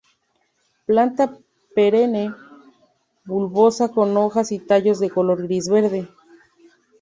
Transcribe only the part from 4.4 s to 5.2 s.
y tallos de